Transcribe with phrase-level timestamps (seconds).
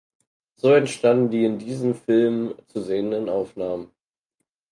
[0.55, 3.91] So entstanden die in diesem Film zu sehenden Aufnahmen.